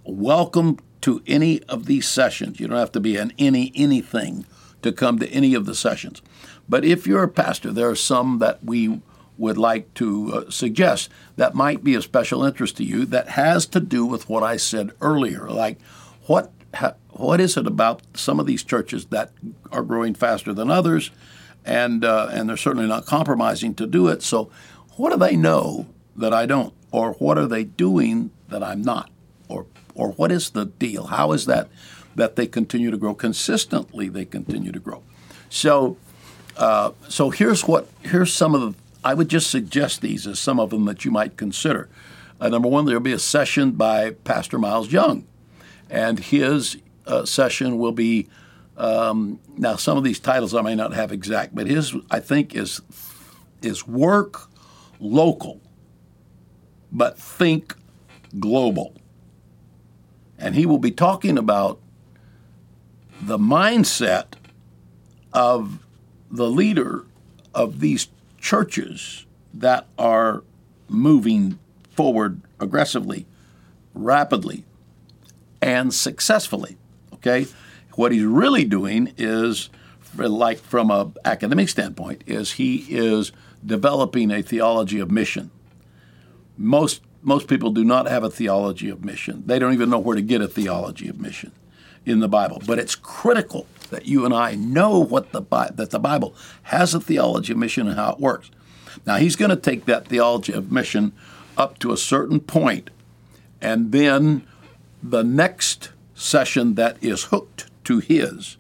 welcome 0.06 0.80
to 1.02 1.22
any 1.28 1.62
of 1.64 1.86
these 1.86 2.08
sessions, 2.08 2.60
you 2.60 2.68
don't 2.68 2.78
have 2.78 2.92
to 2.94 3.00
be 3.00 3.18
an 3.18 3.34
any 3.38 3.72
anything 3.76 4.46
to 4.82 4.92
come 4.92 5.20
to 5.20 5.30
any 5.30 5.54
of 5.54 5.66
the 5.66 5.76
sessions. 5.76 6.22
But 6.68 6.86
if 6.86 7.06
you're 7.08 7.24
a 7.24 7.30
pastor, 7.30 7.72
there 7.72 7.90
are 7.90 7.96
some 7.96 8.40
that 8.40 8.64
we 8.64 9.02
would 9.38 9.58
like 9.58 9.94
to 9.96 10.34
uh, 10.34 10.50
suggest 10.50 11.10
that 11.36 11.56
might 11.56 11.84
be 11.84 11.96
of 11.96 12.04
special 12.04 12.44
interest 12.44 12.78
to 12.78 12.84
you 12.84 13.06
that 13.06 13.30
has 13.30 13.66
to 13.68 13.80
do 13.80 14.06
with 14.06 14.30
what 14.30 14.44
I 14.44 14.58
said 14.58 14.92
earlier. 15.02 15.50
Like, 15.50 15.80
what 16.28 16.52
ha, 16.74 16.94
what 17.10 17.42
is 17.42 17.58
it 17.58 17.68
about 17.68 18.02
some 18.14 18.40
of 18.40 18.46
these 18.46 18.64
churches 18.64 19.06
that 19.06 19.32
are 19.72 19.84
growing 19.84 20.14
faster 20.14 20.54
than 20.54 20.70
others? 20.70 21.12
and 21.66 22.04
uh, 22.04 22.28
and 22.30 22.50
they're 22.50 22.58
certainly 22.58 22.88
not 22.88 23.06
compromising 23.06 23.74
to 23.76 23.88
do 23.88 24.10
it. 24.10 24.22
So, 24.22 24.52
what 24.98 25.12
do 25.12 25.18
they 25.18 25.38
know 25.38 25.88
that 26.14 26.34
I 26.34 26.46
don't? 26.46 26.74
or 26.94 27.14
what 27.14 27.38
are 27.40 27.48
they 27.48 27.66
doing 27.66 28.32
that 28.48 28.64
I'm 28.64 28.82
not? 28.82 29.10
Or, 29.54 29.68
or 29.94 30.12
what 30.14 30.32
is 30.32 30.50
the 30.50 30.66
deal? 30.66 31.06
How 31.06 31.32
is 31.32 31.46
that 31.46 31.70
that 32.16 32.36
they 32.36 32.48
continue 32.48 32.92
to 32.92 32.98
grow 32.98 33.14
consistently? 33.14 34.10
They 34.10 34.26
continue 34.26 34.72
to 34.72 34.80
grow. 34.80 35.04
So, 35.50 35.98
uh, 36.58 36.92
so 37.08 37.30
here's 37.30 37.68
what 37.68 37.88
here's 38.02 38.34
some 38.34 38.56
of 38.56 38.62
the. 38.62 38.80
I 39.06 39.14
would 39.14 39.30
just 39.30 39.52
suggest 39.52 40.02
these 40.02 40.26
as 40.26 40.40
some 40.40 40.60
of 40.60 40.72
them 40.72 40.86
that 40.86 41.06
you 41.06 41.12
might 41.12 41.38
consider. 41.38 41.90
Uh, 42.42 42.50
number 42.50 42.68
one, 42.68 42.86
there'll 42.86 43.02
be 43.02 43.14
a 43.14 43.20
session 43.20 43.72
by 43.72 44.12
Pastor 44.12 44.58
Miles 44.58 44.92
Young, 44.92 45.28
and 45.90 46.20
his 46.20 46.78
uh, 47.06 47.26
session 47.26 47.78
will 47.78 47.92
be. 47.92 48.28
Um, 48.76 49.40
now, 49.56 49.76
some 49.76 50.00
of 50.00 50.04
these 50.04 50.20
titles 50.20 50.56
I 50.56 50.64
may 50.64 50.74
not 50.74 50.94
have 50.94 51.12
exact, 51.12 51.54
but 51.54 51.68
his 51.68 51.96
I 52.10 52.20
think 52.20 52.56
is 52.56 52.82
is 53.62 53.86
work 53.88 54.50
local, 55.00 55.62
but 56.92 57.20
think 57.20 57.76
global. 58.40 58.96
And 60.38 60.56
he 60.56 60.66
will 60.66 60.78
be 60.78 60.92
talking 60.92 61.38
about 61.38 61.80
the 63.22 63.38
mindset 63.38 64.34
of 65.32 65.80
the 66.30 66.50
leader 66.50 67.06
of 67.54 67.80
these 67.80 68.08
churches 68.40 69.26
that 69.54 69.88
are 69.98 70.44
moving 70.90 71.60
forward 71.92 72.42
aggressively, 72.60 73.26
rapidly, 73.94 74.66
and 75.62 75.94
successfully. 75.94 76.78
Okay? 77.14 77.48
What 77.96 78.12
he's 78.12 78.24
really 78.24 78.66
doing 78.66 79.14
is, 79.18 79.70
like 80.18 80.58
from 80.58 80.92
an 80.92 81.14
academic 81.24 81.70
standpoint, 81.70 82.24
is 82.26 82.54
he 82.54 82.86
is 82.90 83.32
developing 83.66 84.32
a 84.32 84.42
theology 84.42 85.00
of 85.00 85.10
mission. 85.10 85.52
Most 86.58 87.02
most 87.24 87.48
people 87.48 87.72
do 87.72 87.84
not 87.84 88.08
have 88.08 88.24
a 88.24 88.30
theology 88.30 88.90
of 88.90 89.04
mission. 89.04 89.44
They 89.46 89.60
don't 89.60 89.74
even 89.74 89.90
know 89.90 90.00
where 90.00 90.16
to 90.16 90.22
get 90.22 90.42
a 90.42 90.48
theology 90.48 91.08
of 91.08 91.20
mission 91.20 91.52
in 92.06 92.20
the 92.20 92.28
Bible. 92.28 92.62
But 92.66 92.80
it's 92.80 92.96
critical 92.96 93.68
that 93.90 94.06
you 94.06 94.26
and 94.26 94.34
I 94.34 94.56
know 94.56 95.00
what 95.00 95.32
the 95.32 95.42
that 95.42 95.92
the 95.92 96.00
Bible 96.00 96.36
has 96.64 96.94
a 96.94 97.00
theology 97.00 97.54
of 97.54 97.60
mission 97.60 97.88
and 97.88 97.96
how 97.96 98.12
it 98.14 98.20
works. 98.20 98.52
Now 99.06 99.18
he's 99.18 99.36
going 99.36 99.50
to 99.50 99.56
take 99.56 99.86
that 99.86 100.08
theology 100.08 100.54
of 100.54 100.72
mission 100.72 101.14
up 101.58 101.80
to 101.80 101.92
a 101.92 101.98
certain 101.98 102.40
point, 102.40 102.90
and 103.62 103.92
then 103.92 104.46
the 105.02 105.24
next 105.24 105.92
session 106.16 106.76
that 106.76 106.98
is 107.02 107.26
hooked 107.26 107.70
to 107.84 108.00
his, 108.00 108.58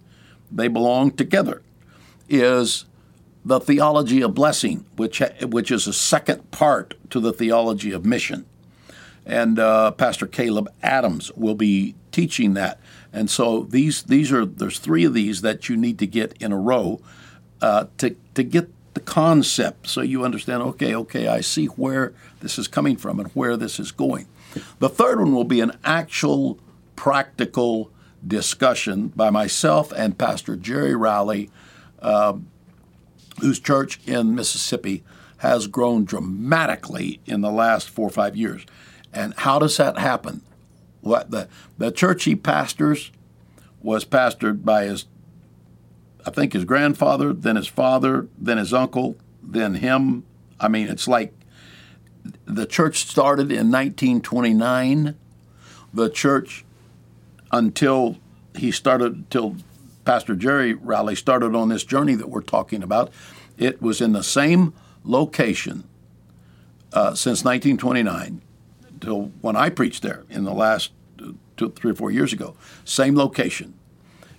they 0.51 0.67
belong 0.67 1.11
together, 1.11 1.61
is 2.29 2.85
the 3.45 3.59
theology 3.59 4.21
of 4.21 4.33
blessing, 4.33 4.85
which 4.95 5.21
which 5.41 5.71
is 5.71 5.87
a 5.87 5.93
second 5.93 6.51
part 6.51 6.93
to 7.09 7.19
the 7.19 7.33
theology 7.33 7.91
of 7.91 8.05
mission, 8.05 8.45
and 9.25 9.59
uh, 9.59 9.91
Pastor 9.91 10.27
Caleb 10.27 10.69
Adams 10.81 11.31
will 11.35 11.55
be 11.55 11.95
teaching 12.11 12.53
that. 12.53 12.79
And 13.11 13.29
so 13.29 13.63
these 13.63 14.03
these 14.03 14.31
are 14.31 14.45
there's 14.45 14.79
three 14.79 15.05
of 15.05 15.13
these 15.13 15.41
that 15.41 15.69
you 15.69 15.77
need 15.77 15.99
to 15.99 16.07
get 16.07 16.33
in 16.41 16.51
a 16.51 16.57
row 16.57 16.99
uh, 17.61 17.85
to 17.97 18.15
to 18.33 18.43
get 18.43 18.69
the 18.93 18.99
concept, 18.99 19.87
so 19.87 20.01
you 20.01 20.23
understand. 20.23 20.61
Okay, 20.63 20.95
okay, 20.95 21.27
I 21.27 21.41
see 21.41 21.65
where 21.65 22.13
this 22.41 22.59
is 22.59 22.67
coming 22.67 22.97
from 22.97 23.19
and 23.19 23.29
where 23.31 23.57
this 23.57 23.79
is 23.79 23.91
going. 23.91 24.27
The 24.79 24.89
third 24.89 25.19
one 25.19 25.33
will 25.33 25.43
be 25.45 25.61
an 25.61 25.77
actual 25.83 26.59
practical 26.95 27.91
discussion 28.25 29.07
by 29.09 29.29
myself 29.31 29.91
and 29.95 30.17
Pastor 30.17 30.55
Jerry 30.55 30.95
Rowley. 30.95 31.49
Uh, 31.99 32.37
whose 33.39 33.59
church 33.59 33.99
in 34.05 34.35
Mississippi 34.35 35.03
has 35.37 35.67
grown 35.67 36.05
dramatically 36.05 37.19
in 37.25 37.41
the 37.41 37.51
last 37.51 37.89
four 37.89 38.07
or 38.07 38.11
five 38.11 38.35
years. 38.35 38.65
And 39.13 39.33
how 39.37 39.59
does 39.59 39.77
that 39.77 39.97
happen? 39.97 40.41
What 41.01 41.31
the 41.31 41.47
the 41.77 41.91
church 41.91 42.23
he 42.23 42.35
pastors 42.35 43.11
was 43.81 44.05
pastored 44.05 44.63
by 44.63 44.85
his 44.85 45.05
I 46.25 46.31
think 46.31 46.53
his 46.53 46.63
grandfather, 46.63 47.33
then 47.33 47.57
his 47.57 47.67
father, 47.67 48.27
then 48.37 48.57
his 48.57 48.73
uncle, 48.73 49.17
then 49.41 49.75
him. 49.75 50.23
I 50.59 50.69
mean, 50.69 50.87
it's 50.87 51.07
like 51.07 51.33
the 52.45 52.65
church 52.65 53.05
started 53.05 53.51
in 53.51 53.69
1929. 53.69 55.15
The 55.93 56.09
church 56.09 56.63
until 57.51 58.17
he 58.55 58.71
started 58.71 59.29
till 59.29 59.57
Pastor 60.05 60.35
Jerry 60.35 60.73
Rowley 60.73 61.15
started 61.15 61.55
on 61.55 61.69
this 61.69 61.83
journey 61.83 62.15
that 62.15 62.29
we're 62.29 62.41
talking 62.41 62.81
about, 62.81 63.11
it 63.57 63.81
was 63.81 64.01
in 64.01 64.13
the 64.13 64.23
same 64.23 64.73
location 65.03 65.83
uh, 66.93 67.13
since 67.13 67.43
1929 67.43 68.41
until 69.03 69.31
when 69.41 69.55
I 69.55 69.69
preached 69.69 70.01
there 70.01 70.23
in 70.29 70.43
the 70.45 70.53
last 70.53 70.91
uh, 71.21 71.31
two, 71.57 71.71
three 71.71 71.91
or 71.91 71.95
four 71.95 72.11
years 72.11 72.33
ago. 72.33 72.55
Same 72.85 73.15
location. 73.15 73.73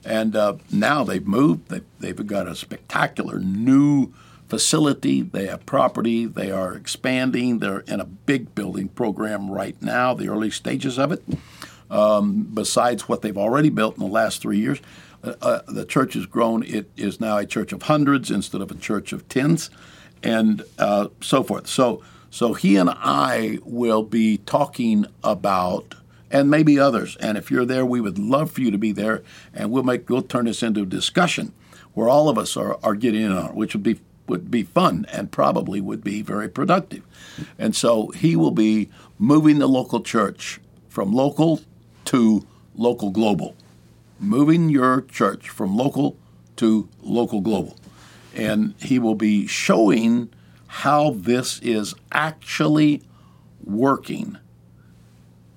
And 0.04 0.34
uh, 0.36 0.56
now 0.70 1.04
they've 1.04 1.26
moved. 1.26 1.68
They've, 1.68 1.84
they've 2.00 2.26
got 2.26 2.46
a 2.46 2.54
spectacular 2.54 3.38
new 3.38 4.12
facility. 4.48 5.22
They 5.22 5.46
have 5.46 5.64
property. 5.66 6.26
They 6.26 6.50
are 6.50 6.74
expanding. 6.74 7.58
They're 7.58 7.80
in 7.80 8.00
a 8.00 8.04
big 8.04 8.54
building 8.54 8.88
program 8.88 9.50
right 9.50 9.80
now, 9.82 10.14
the 10.14 10.28
early 10.28 10.50
stages 10.50 10.98
of 10.98 11.12
it. 11.12 11.22
Um, 11.90 12.48
besides 12.52 13.08
what 13.08 13.22
they've 13.22 13.36
already 13.36 13.70
built 13.70 13.96
in 13.96 14.02
the 14.02 14.10
last 14.10 14.42
three 14.42 14.58
years, 14.58 14.80
uh, 15.22 15.34
uh, 15.40 15.62
the 15.68 15.84
church 15.84 16.14
has 16.14 16.26
grown. 16.26 16.62
It 16.62 16.90
is 16.96 17.20
now 17.20 17.38
a 17.38 17.46
church 17.46 17.72
of 17.72 17.82
hundreds 17.82 18.30
instead 18.30 18.60
of 18.60 18.70
a 18.70 18.74
church 18.74 19.12
of 19.12 19.28
tens, 19.28 19.70
and 20.22 20.62
uh, 20.78 21.08
so 21.20 21.42
forth. 21.42 21.66
So, 21.66 22.02
so 22.34 22.54
he 22.54 22.76
and 22.76 22.90
I 22.90 23.58
will 23.64 24.02
be 24.02 24.38
talking 24.38 25.06
about, 25.22 25.94
and 26.30 26.50
maybe 26.50 26.78
others. 26.78 27.16
And 27.20 27.38
if 27.38 27.50
you're 27.50 27.64
there, 27.64 27.86
we 27.86 28.00
would 28.00 28.18
love 28.18 28.50
for 28.50 28.60
you 28.60 28.70
to 28.70 28.78
be 28.78 28.92
there, 28.92 29.22
and 29.54 29.70
we'll 29.70 29.84
make 29.84 30.10
we'll 30.10 30.22
turn 30.22 30.46
this 30.46 30.62
into 30.62 30.82
a 30.82 30.86
discussion 30.86 31.52
where 31.92 32.08
all 32.08 32.28
of 32.28 32.36
us 32.36 32.56
are, 32.56 32.78
are 32.82 32.96
getting 32.96 33.22
in 33.22 33.32
on 33.32 33.50
it, 33.50 33.54
which 33.54 33.74
would 33.74 33.84
be 33.84 34.00
would 34.26 34.50
be 34.50 34.62
fun 34.62 35.06
and 35.12 35.30
probably 35.30 35.80
would 35.80 36.02
be 36.02 36.22
very 36.22 36.48
productive. 36.48 37.02
And 37.58 37.76
so 37.76 38.08
he 38.08 38.36
will 38.36 38.50
be 38.50 38.90
moving 39.18 39.58
the 39.58 39.68
local 39.68 40.00
church 40.00 40.60
from 40.88 41.12
local 41.12 41.60
to 42.06 42.46
local 42.74 43.10
global 43.10 43.54
moving 44.18 44.68
your 44.68 45.02
church 45.02 45.48
from 45.48 45.76
local 45.76 46.16
to 46.56 46.88
local 47.02 47.40
global. 47.40 47.76
And 48.34 48.74
he 48.80 48.98
will 48.98 49.14
be 49.14 49.46
showing 49.46 50.30
how 50.74 51.10
this 51.10 51.60
is 51.60 51.94
actually 52.10 53.00
working 53.64 54.36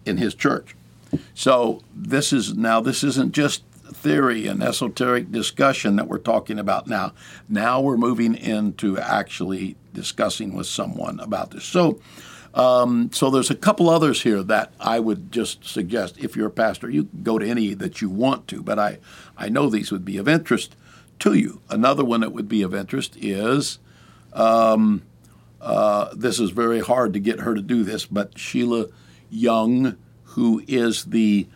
in 0.05 0.17
his 0.17 0.35
church. 0.35 0.75
So 1.33 1.81
this 1.95 2.31
is 2.31 2.55
now 2.55 2.81
this 2.81 3.03
isn't 3.03 3.33
just 3.33 3.63
theory 3.73 4.45
and 4.45 4.61
esoteric 4.61 5.31
discussion 5.31 5.95
that 5.95 6.07
we're 6.07 6.19
talking 6.19 6.59
about 6.59 6.85
now. 6.85 7.13
Now 7.49 7.81
we're 7.81 7.97
moving 7.97 8.35
into 8.35 8.99
actually 8.99 9.75
discussing 9.91 10.53
with 10.53 10.67
someone 10.67 11.19
about 11.19 11.49
this. 11.49 11.65
So 11.65 11.99
um, 12.53 13.09
so 13.11 13.31
there's 13.31 13.49
a 13.49 13.55
couple 13.55 13.89
others 13.89 14.21
here 14.21 14.43
that 14.43 14.71
I 14.79 14.99
would 14.99 15.31
just 15.31 15.65
suggest 15.65 16.19
if 16.19 16.35
you're 16.35 16.47
a 16.47 16.51
pastor, 16.51 16.91
you 16.91 17.09
go 17.23 17.39
to 17.39 17.47
any 17.47 17.73
that 17.73 18.01
you 18.01 18.09
want 18.09 18.47
to, 18.49 18.61
but 18.61 18.77
I, 18.77 18.99
I 19.35 19.49
know 19.49 19.67
these 19.67 19.91
would 19.91 20.05
be 20.05 20.17
of 20.17 20.27
interest 20.27 20.75
to 21.19 21.33
you. 21.33 21.61
Another 21.71 22.05
one 22.05 22.21
that 22.21 22.33
would 22.33 22.47
be 22.47 22.61
of 22.61 22.75
interest 22.75 23.17
is 23.19 23.79
um, 24.33 25.03
uh, 25.61 26.09
this 26.13 26.39
is 26.39 26.51
very 26.51 26.79
hard 26.79 27.13
to 27.13 27.19
get 27.19 27.41
her 27.41 27.55
to 27.55 27.61
do 27.61 27.83
this, 27.83 28.05
but 28.05 28.37
Sheila 28.37 28.87
Young, 29.29 29.97
who 30.23 30.63
is 30.67 31.05
the 31.05 31.47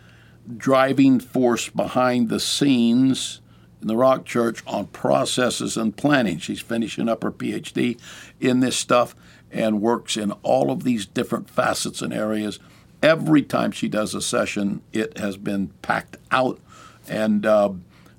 driving 0.56 1.20
force 1.20 1.68
behind 1.68 2.28
the 2.28 2.40
scenes 2.40 3.40
in 3.80 3.88
the 3.88 3.96
Rock 3.96 4.24
Church 4.24 4.62
on 4.66 4.86
processes 4.86 5.76
and 5.76 5.96
planning. 5.96 6.38
She's 6.38 6.60
finishing 6.60 7.08
up 7.08 7.22
her 7.22 7.32
PhD 7.32 7.98
in 8.40 8.60
this 8.60 8.76
stuff 8.76 9.14
and 9.50 9.82
works 9.82 10.16
in 10.16 10.32
all 10.42 10.70
of 10.70 10.84
these 10.84 11.04
different 11.04 11.50
facets 11.50 12.00
and 12.00 12.12
areas. 12.12 12.58
Every 13.02 13.42
time 13.42 13.72
she 13.72 13.88
does 13.88 14.14
a 14.14 14.22
session, 14.22 14.82
it 14.92 15.18
has 15.18 15.36
been 15.36 15.68
packed 15.82 16.16
out, 16.30 16.60
and 17.08 17.44
uh, 17.44 17.72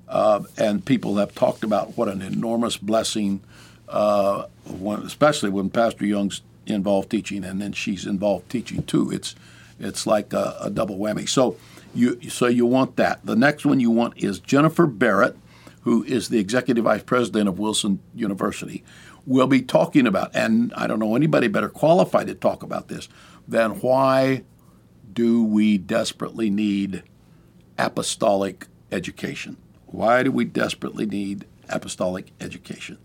uh, 0.06 0.44
and 0.58 0.84
people 0.84 1.16
have 1.16 1.34
talked 1.34 1.64
about 1.64 1.96
what 1.96 2.08
an 2.08 2.20
enormous 2.20 2.76
blessing, 2.76 3.40
uh, 3.88 4.46
when, 4.66 5.00
especially 5.02 5.50
when 5.50 5.70
Pastor 5.70 6.06
Young's 6.06 6.42
involved 6.66 7.10
teaching, 7.10 7.44
and 7.44 7.60
then 7.60 7.72
she's 7.72 8.06
involved 8.06 8.48
teaching 8.48 8.82
too. 8.82 9.10
It's 9.10 9.34
it's 9.78 10.06
like 10.06 10.32
a, 10.32 10.56
a 10.60 10.70
double 10.70 10.98
whammy. 10.98 11.28
So 11.28 11.56
you 11.94 12.20
so 12.30 12.46
you 12.46 12.66
want 12.66 12.96
that. 12.96 13.24
The 13.24 13.36
next 13.36 13.66
one 13.66 13.80
you 13.80 13.90
want 13.90 14.16
is 14.16 14.38
Jennifer 14.38 14.86
Barrett, 14.86 15.36
who 15.82 16.04
is 16.04 16.28
the 16.28 16.38
executive 16.38 16.84
vice 16.84 17.02
president 17.02 17.48
of 17.48 17.58
Wilson 17.58 18.00
University 18.14 18.84
we'll 19.26 19.46
be 19.46 19.62
talking 19.62 20.06
about, 20.06 20.34
and 20.34 20.72
I 20.76 20.86
don't 20.86 20.98
know 20.98 21.16
anybody 21.16 21.48
better 21.48 21.68
qualified 21.68 22.26
to 22.26 22.34
talk 22.34 22.62
about 22.62 22.88
this 22.88 23.08
than 23.46 23.80
why 23.80 24.44
do 25.12 25.44
we 25.44 25.78
desperately 25.78 26.50
need 26.50 27.02
apostolic 27.78 28.66
education? 28.90 29.56
Why 29.86 30.22
do 30.22 30.32
we 30.32 30.44
desperately 30.44 31.06
need 31.06 31.46
apostolic 31.68 32.32
education? 32.40 32.98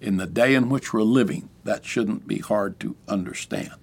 In 0.00 0.16
the 0.16 0.26
day 0.26 0.54
in 0.54 0.68
which 0.68 0.92
we're 0.92 1.02
living, 1.02 1.48
that 1.64 1.84
shouldn't 1.84 2.26
be 2.26 2.38
hard 2.38 2.80
to 2.80 2.96
understand. 3.06 3.74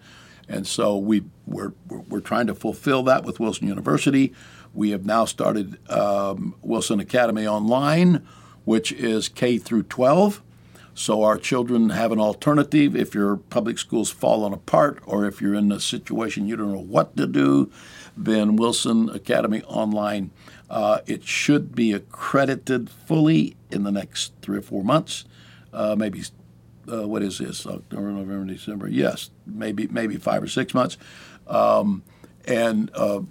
And 0.50 0.66
so 0.66 0.98
we, 0.98 1.24
we're, 1.46 1.74
we're 1.88 2.22
trying 2.22 2.48
to 2.48 2.56
fulfill 2.56 3.04
that 3.04 3.24
with 3.24 3.40
Wilson 3.40 3.68
University. 3.68 4.34
We 4.74 4.92
have 4.92 5.06
now 5.06 5.26
started 5.26 5.78
um, 5.90 6.56
Wilson 6.62 7.00
Academy 7.00 7.46
Online, 7.46 8.26
which 8.66 8.92
is 8.92 9.28
K 9.28 9.58
through 9.58 9.84
12. 9.84 10.42
So 10.98 11.22
our 11.22 11.38
children 11.38 11.92
have 11.92 12.12
an 12.12 12.20
alternative 12.20 12.96
if 12.96 13.14
your 13.14 13.38
public 13.38 13.78
school's 13.78 14.10
fallen 14.10 14.52
apart 14.52 15.00
or 15.06 15.28
if 15.28 15.42
you're 15.42 15.54
in 15.54 15.72
a 15.72 15.80
situation 15.80 16.48
you 16.48 16.56
don't 16.56 16.74
know 16.74 16.80
what 16.80 17.16
to 17.18 17.28
do, 17.28 17.72
then 18.18 18.56
Wilson 18.56 19.10
Academy 19.12 19.62
Online. 19.64 20.32
Uh, 20.72 21.00
it 21.06 21.24
should 21.24 21.76
be 21.76 21.94
accredited 21.94 22.90
fully 22.90 23.56
in 23.70 23.84
the 23.84 23.92
next 23.92 24.34
three 24.42 24.58
or 24.58 24.62
four 24.64 24.84
months, 24.84 25.26
uh, 25.78 25.96
maybe 25.96 26.24
uh, 26.92 27.08
what 27.08 27.22
is 27.22 27.38
this? 27.38 27.66
October, 27.66 28.12
November, 28.12 28.52
December. 28.52 28.88
Yes, 28.88 29.30
maybe 29.46 29.88
maybe 29.88 30.18
five 30.18 30.42
or 30.42 30.48
six 30.48 30.74
months, 30.74 30.98
um, 31.46 32.04
and 32.46 32.90
uh, 32.96 33.22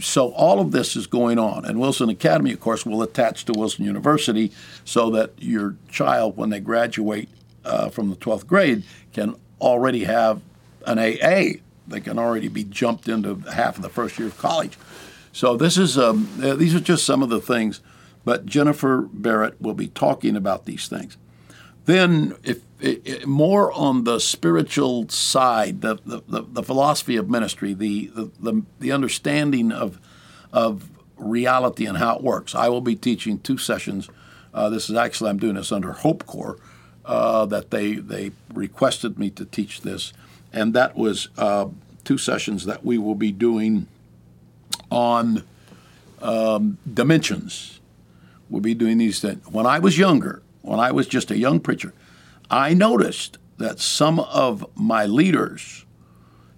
so 0.00 0.32
all 0.32 0.60
of 0.60 0.70
this 0.70 0.96
is 0.96 1.06
going 1.06 1.38
on. 1.38 1.64
And 1.64 1.80
Wilson 1.80 2.08
Academy, 2.08 2.52
of 2.52 2.60
course, 2.60 2.86
will 2.86 3.02
attach 3.02 3.44
to 3.46 3.52
Wilson 3.52 3.84
University 3.84 4.52
so 4.84 5.10
that 5.10 5.32
your 5.38 5.76
child, 5.88 6.36
when 6.36 6.50
they 6.50 6.60
graduate 6.60 7.28
uh, 7.64 7.88
from 7.88 8.10
the 8.10 8.16
12th 8.16 8.46
grade, 8.46 8.84
can 9.12 9.36
already 9.60 10.04
have 10.04 10.40
an 10.86 10.98
AA. 10.98 11.60
They 11.88 12.00
can 12.00 12.18
already 12.18 12.48
be 12.48 12.64
jumped 12.64 13.08
into 13.08 13.36
half 13.52 13.76
of 13.76 13.82
the 13.82 13.88
first 13.88 14.18
year 14.18 14.28
of 14.28 14.38
college. 14.38 14.78
So 15.32 15.56
this 15.56 15.76
is 15.76 15.98
um, 15.98 16.28
these 16.38 16.74
are 16.74 16.80
just 16.80 17.04
some 17.04 17.22
of 17.22 17.28
the 17.28 17.40
things, 17.40 17.80
but 18.24 18.46
Jennifer 18.46 19.02
Barrett 19.02 19.60
will 19.60 19.74
be 19.74 19.88
talking 19.88 20.36
about 20.36 20.64
these 20.64 20.88
things. 20.88 21.16
Then, 21.86 22.34
if, 22.42 22.62
if 22.80 23.24
more 23.26 23.72
on 23.72 24.04
the 24.04 24.18
spiritual 24.18 25.08
side, 25.08 25.80
the, 25.80 25.98
the, 26.04 26.42
the, 26.42 26.62
philosophy 26.62 27.16
of 27.16 27.30
ministry, 27.30 27.74
the, 27.74 28.10
the, 28.40 28.62
the 28.80 28.90
understanding 28.90 29.70
of, 29.70 30.00
of 30.52 30.88
reality 31.16 31.86
and 31.86 31.98
how 31.98 32.16
it 32.16 32.22
works, 32.22 32.56
I 32.56 32.68
will 32.68 32.80
be 32.80 32.96
teaching 32.96 33.38
two 33.38 33.56
sessions. 33.56 34.10
Uh, 34.52 34.68
this 34.68 34.90
is 34.90 34.96
actually, 34.96 35.30
I'm 35.30 35.38
doing 35.38 35.54
this 35.54 35.70
under 35.70 35.92
Hope 35.92 36.26
Corps, 36.26 36.58
uh, 37.04 37.46
that 37.46 37.70
they, 37.70 37.94
they 37.94 38.32
requested 38.52 39.16
me 39.16 39.30
to 39.30 39.44
teach 39.44 39.82
this. 39.82 40.12
And 40.52 40.74
that 40.74 40.96
was 40.96 41.28
uh, 41.38 41.68
two 42.04 42.18
sessions 42.18 42.66
that 42.66 42.84
we 42.84 42.98
will 42.98 43.14
be 43.14 43.30
doing 43.30 43.86
on 44.90 45.44
um, 46.20 46.78
dimensions. 46.92 47.78
We'll 48.50 48.60
be 48.60 48.74
doing 48.74 48.98
these 48.98 49.20
things. 49.20 49.46
When 49.46 49.66
I 49.66 49.78
was 49.78 49.96
younger, 49.98 50.42
when 50.66 50.80
I 50.80 50.90
was 50.90 51.06
just 51.06 51.30
a 51.30 51.38
young 51.38 51.60
preacher, 51.60 51.94
I 52.50 52.74
noticed 52.74 53.38
that 53.58 53.78
some 53.78 54.20
of 54.20 54.66
my 54.74 55.06
leaders 55.06 55.86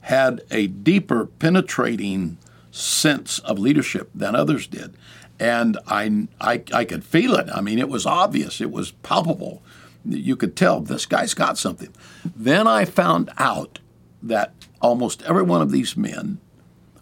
had 0.01 0.41
a 0.51 0.67
deeper 0.67 1.27
penetrating 1.27 2.39
sense 2.71 3.39
of 3.41 3.59
leadership 3.59 4.11
than 4.15 4.35
others 4.35 4.67
did. 4.67 4.95
And 5.39 5.79
I, 5.87 6.27
I, 6.41 6.63
I 6.73 6.85
could 6.85 7.05
feel 7.05 7.35
it. 7.35 7.49
I 7.55 7.61
mean, 7.61 7.79
it 7.79 7.89
was 7.89 8.07
obvious, 8.07 8.61
it 8.61 8.71
was 8.71 8.91
palpable. 8.91 9.63
You 10.05 10.37
could 10.37 10.57
tell 10.57 10.81
this 10.81 11.07
guy's 11.07 11.35
got 11.35 11.59
something. 11.59 11.95
Then 12.25 12.67
I 12.67 12.85
found 12.87 13.31
out 13.37 13.79
that 14.23 14.53
almost 14.81 15.23
every 15.23 15.43
one 15.43 15.61
of 15.61 15.71
these 15.71 15.97
men, 15.97 16.41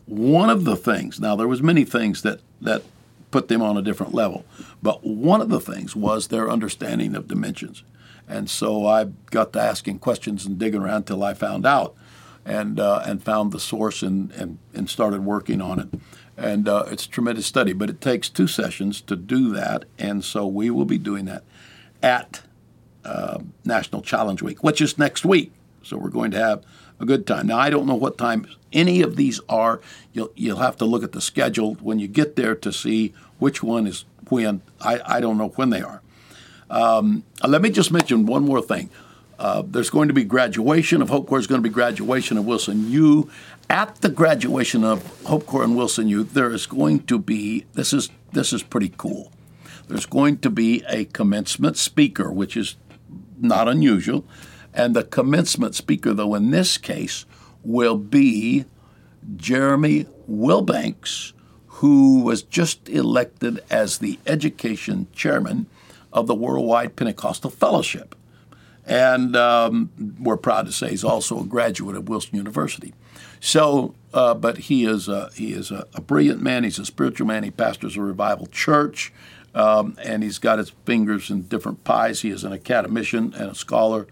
one 0.07 0.51
of 0.51 0.65
the 0.65 0.77
things, 0.77 1.21
now 1.21 1.37
there 1.37 1.49
was 1.49 1.63
many 1.63 1.85
things 1.85 2.23
that, 2.23 2.41
that 2.61 2.83
put 3.31 3.49
them 3.49 3.63
on 3.63 3.77
a 3.77 3.83
different 3.83 4.15
level. 4.15 4.45
But 4.83 5.05
one 5.05 5.41
of 5.41 5.49
the 5.49 5.61
things 5.61 5.97
was 5.97 6.29
their 6.29 6.51
understanding 6.51 7.15
of 7.15 7.29
dimensions. 7.29 7.83
And 8.29 8.51
so 8.51 8.87
I 8.87 9.05
got 9.31 9.53
to 9.53 9.61
asking 9.61 10.01
questions 10.01 10.47
and 10.47 10.59
digging 10.59 10.83
around 10.83 11.05
till 11.05 11.23
I 11.23 11.35
found 11.35 11.65
out 11.65 11.95
and, 12.45 12.81
uh, 12.81 13.03
and 13.05 13.23
found 13.23 13.53
the 13.53 13.61
source 13.61 14.03
and, 14.03 14.31
and, 14.33 14.59
and 14.75 14.91
started 14.91 15.25
working 15.25 15.61
on 15.61 15.79
it. 15.79 15.89
And 16.37 16.69
uh, 16.69 16.85
it's 16.89 17.07
a 17.07 17.09
tremendous 17.09 17.47
study, 17.47 17.73
but 17.73 17.89
it 17.89 18.01
takes 18.01 18.29
two 18.29 18.47
sessions 18.47 19.01
to 19.03 19.17
do 19.17 19.53
that. 19.55 19.85
And 19.99 20.25
so 20.25 20.47
we 20.47 20.71
will 20.71 20.85
be 20.85 20.99
doing 20.99 21.25
that 21.27 21.45
at 22.03 22.43
uh, 23.05 23.39
National 23.65 24.03
Challenge 24.03 24.43
Week, 24.43 24.63
which 24.63 24.81
is 24.81 24.99
next 24.99 25.25
week. 25.25 25.53
So 25.83 25.97
we're 25.97 26.11
going 26.11 26.33
to 26.33 26.39
have 26.39 26.65
a 26.99 27.05
good 27.05 27.27
time. 27.27 27.47
Now, 27.49 27.59
I 27.59 27.71
don't 27.71 27.87
know 27.87 27.95
what 27.95 28.19
time 28.19 28.47
any 28.73 29.03
of 29.03 29.17
these 29.17 29.41
are. 29.49 29.81
You'll, 30.13 30.33
you'll 30.35 30.59
have 30.59 30.77
to 30.79 30.85
look 30.85 31.03
at 31.03 31.13
the 31.13 31.21
schedule 31.21 31.75
when 31.75 31.99
you 31.99 32.09
get 32.09 32.37
there 32.37 32.55
to 32.55 32.73
see 32.73 33.13
which 33.39 33.63
one 33.63 33.87
is 33.87 34.05
when. 34.29 34.63
I, 34.81 35.01
I 35.05 35.21
don't 35.21 35.39
know 35.39 35.49
when 35.49 35.71
they 35.71 35.83
are. 35.83 36.03
Um, 36.71 37.25
let 37.47 37.63
me 37.63 37.71
just 37.71 37.93
mention 37.93 38.27
one 38.27 38.45
more 38.45 38.61
thing. 38.61 38.91
Uh, 39.39 39.63
there's 39.67 39.91
going 39.91 40.09
to 40.09 40.15
be 40.15 40.25
graduation 40.25 41.03
of 41.03 41.11
Hope 41.11 41.27
Corps. 41.27 41.39
There's 41.39 41.47
going 41.47 41.63
to 41.63 41.69
be 41.69 41.73
graduation 41.73 42.39
of 42.39 42.47
Wilson 42.47 42.91
U. 42.91 43.31
At 43.69 43.97
the 43.97 44.09
graduation 44.09 44.83
of 44.83 45.23
Hope 45.25 45.47
Corps 45.47 45.65
and 45.65 45.77
Wilson 45.77 46.09
U, 46.09 46.25
there 46.25 46.51
is 46.51 46.67
going 46.67 47.01
to 47.01 47.19
be 47.19 47.67
this 47.75 47.93
is 47.93 48.11
this 48.33 48.53
is 48.53 48.63
pretty 48.63 48.93
cool. 48.97 49.31
There's 49.89 50.07
going 50.07 50.39
to 50.39 50.51
be 50.51 50.85
a 50.89 51.05
commencement 51.05 51.77
speaker, 51.77 52.33
which 52.33 52.57
is 52.57 52.77
not 53.39 53.69
unusual. 53.69 54.25
And 54.77 54.95
the 54.95 55.03
commencement 55.03 55.75
speaker, 55.75 56.13
though, 56.13 56.35
in 56.35 56.51
this 56.51 56.77
case, 56.77 57.25
will 57.65 57.97
be 57.97 58.67
Jeremy 59.37 60.07
Wilbanks, 60.31 61.33
who 61.67 62.21
was 62.21 62.43
just 62.43 62.89
elected 62.89 63.65
as 63.71 63.99
the 63.99 64.19
education 64.27 65.09
chairman 65.15 65.67
of 66.13 66.27
the 66.27 66.35
Worldwide 66.35 66.95
Pentecostal 66.95 67.51
Fellowship. 67.51 68.15
And 68.85 69.35
um, 69.35 69.91
we're 70.21 70.37
proud 70.37 70.67
to 70.67 70.73
say 70.73 70.91
he's 70.91 71.03
also 71.03 71.41
a 71.41 71.45
graduate 71.45 71.97
of 71.97 72.09
Wilson 72.09 72.37
University. 72.37 72.95
So, 73.41 73.95
uh, 74.13 74.35
but 74.35 74.59
he 74.59 74.85
is 74.85 75.09
a, 75.09 75.31
he 75.35 75.53
is 75.53 75.71
a, 75.71 75.87
a, 75.95 76.01
brilliant 76.01 76.41
man. 76.41 76.65
He's 76.65 76.79
a 76.79 76.87
spiritual 76.87 77.27
man. 77.27 77.43
He 77.43 77.51
pastors 77.51 77.97
a 77.97 78.01
revival 78.01 78.47
church, 78.47 79.13
um, 79.55 79.97
and 80.03 80.23
he's 80.23 80.39
got 80.39 80.59
his 80.59 80.71
fingers 80.85 81.31
in 81.31 81.43
different 81.43 81.83
pies. 81.83 82.21
He 82.21 82.31
is 82.31 82.45
an 82.45 82.53
academician 82.53 83.35
and 83.37 83.51
a 83.51 83.55
scholar 83.55 84.07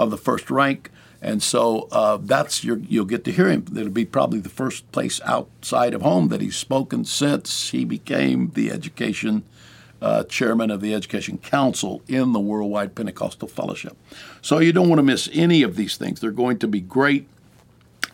of 0.00 0.10
the 0.10 0.16
first 0.16 0.50
rank. 0.50 0.90
And 1.22 1.42
so 1.42 1.86
uh, 1.92 2.16
that's 2.16 2.64
your, 2.64 2.78
you'll 2.78 3.04
get 3.04 3.24
to 3.24 3.32
hear 3.32 3.48
him. 3.48 3.66
It'll 3.76 3.90
be 3.90 4.06
probably 4.06 4.40
the 4.40 4.48
first 4.48 4.90
place 4.90 5.20
outside 5.26 5.92
of 5.92 6.00
home 6.00 6.28
that 6.28 6.40
he's 6.40 6.56
spoken 6.56 7.04
since 7.04 7.70
he 7.70 7.84
became 7.84 8.52
the 8.54 8.70
education 8.70 9.44
uh, 10.00 10.24
chairman 10.24 10.70
of 10.70 10.80
the 10.80 10.94
Education 10.94 11.36
Council 11.36 12.00
in 12.08 12.32
the 12.32 12.40
Worldwide 12.40 12.94
Pentecostal 12.94 13.48
Fellowship. 13.48 13.98
So 14.40 14.58
you 14.58 14.72
don't 14.72 14.88
want 14.88 14.98
to 14.98 15.02
miss 15.02 15.28
any 15.34 15.62
of 15.62 15.76
these 15.76 15.98
things. 15.98 16.20
They're 16.20 16.30
going 16.30 16.58
to 16.60 16.66
be 16.66 16.80
great. 16.80 17.28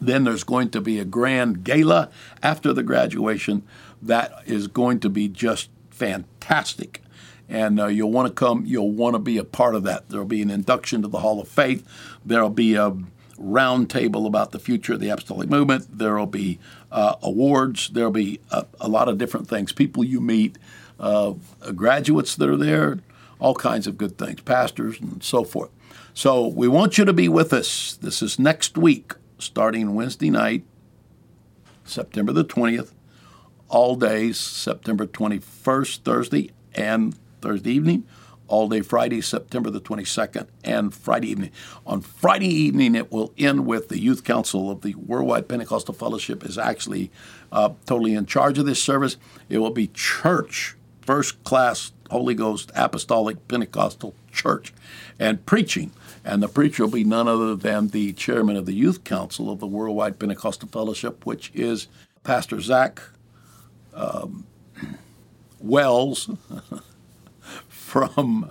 Then 0.01 0.25
there's 0.25 0.43
going 0.43 0.71
to 0.71 0.81
be 0.81 0.99
a 0.99 1.05
grand 1.05 1.63
gala 1.63 2.11
after 2.43 2.73
the 2.73 2.83
graduation 2.83 3.63
that 4.03 4.33
is 4.47 4.67
going 4.67 4.99
to 5.01 5.09
be 5.09 5.29
just 5.29 5.71
fantastic 5.91 7.03
and 7.49 7.81
uh, 7.81 7.87
you'll 7.87 8.13
want 8.13 8.29
to 8.29 8.35
come. 8.35 8.65
You'll 8.67 8.91
want 8.91 9.15
to 9.15 9.19
be 9.19 9.39
a 9.39 9.45
part 9.45 9.75
of 9.75 9.85
that. 9.85 10.09
There'll 10.09 10.27
be 10.27 10.43
an 10.43 10.51
induction 10.51 11.03
to 11.03 11.09
the 11.09 11.21
Hall 11.21 11.41
of 11.41 11.49
Faith. 11.49 11.87
There'll 12.25 12.51
be 12.51 12.75
a 12.75 12.97
roundtable 13.39 14.27
about 14.27 14.53
the 14.53 14.59
future 14.59 14.95
of 14.95 15.01
the 15.01 15.09
apostolic 15.09 15.49
movement. 15.49 15.87
There'll 15.99 16.27
be 16.27 16.59
uh, 16.91 17.17
awards. 17.23 17.89
There'll 17.89 18.11
be 18.11 18.41
a, 18.51 18.67
a, 18.81 18.89
lot 18.89 19.09
of 19.09 19.19
different 19.19 19.49
things. 19.49 19.73
People 19.73 20.05
you 20.05 20.21
meet, 20.21 20.57
uh, 20.99 21.35
graduates 21.75 22.35
that 22.37 22.49
are 22.49 22.57
there, 22.57 22.99
all 23.39 23.55
kinds 23.55 23.87
of 23.87 23.99
good 23.99 24.17
things, 24.17 24.41
pastors 24.41 25.01
and 25.01 25.23
so 25.23 25.45
forth. 25.45 25.71
So 26.15 26.47
we 26.47 26.67
want 26.67 26.97
you 26.97 27.05
to 27.05 27.13
be 27.13 27.29
with 27.29 27.53
us. 27.53 27.99
This 28.01 28.23
is 28.23 28.39
next 28.39 28.79
week, 28.79 29.13
starting 29.39 29.95
Wednesday 29.95 30.31
night, 30.31 30.65
September 31.85 32.33
the 32.33 32.45
20th, 32.45 32.93
all 33.69 33.97
days, 33.97 34.39
September 34.39 35.07
21st, 35.07 35.99
Thursday, 35.99 36.51
and 36.75 37.15
Thursday 37.41 37.73
evening, 37.73 38.05
all 38.49 38.69
day 38.69 38.81
Friday, 38.81 39.21
September 39.21 39.71
the 39.71 39.81
22nd, 39.81 40.47
and 40.65 40.95
Friday 40.95 41.31
evening. 41.31 41.51
On 41.87 42.01
Friday 42.01 42.49
evening, 42.49 42.95
it 42.95 43.11
will 43.11 43.33
end 43.37 43.67
with 43.67 43.89
the 43.89 43.99
Youth 43.99 44.25
Council 44.25 44.71
of 44.71 44.83
the 44.83 44.95
Worldwide 44.95 45.49
Pentecostal 45.49 45.95
Fellowship 45.95 46.45
is 46.45 46.59
actually 46.59 47.11
uh, 47.51 47.71
totally 47.87 48.15
in 48.15 48.27
charge 48.27 48.59
of 48.59 48.67
this 48.67 48.83
service. 48.83 49.17
It 49.49 49.59
will 49.59 49.71
be 49.71 49.89
church, 49.89 50.77
first 51.03 51.43
class 51.45 51.93
Holy 52.11 52.35
Ghost 52.35 52.71
Apostolic 52.75 53.49
Pentecostal 53.49 54.15
Church, 54.33 54.73
and 55.19 55.45
preaching. 55.47 55.91
And 56.25 56.43
the 56.43 56.49
preacher 56.49 56.85
will 56.85 56.93
be 56.93 57.05
none 57.05 57.29
other 57.29 57.55
than 57.55 57.89
the 57.89 58.13
chairman 58.13 58.57
of 58.57 58.67
the 58.67 58.75
Youth 58.75 59.05
Council 59.05 59.51
of 59.51 59.61
the 59.61 59.67
Worldwide 59.67 60.19
Pentecostal 60.19 60.69
Fellowship, 60.69 61.25
which 61.25 61.51
is 61.55 61.89
Pastor 62.25 62.61
Zach 62.61 63.03
um, 63.95 64.47
Wells. 65.61 66.31
from 67.87 68.51